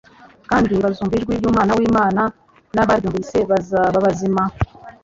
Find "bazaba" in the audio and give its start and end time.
3.51-3.97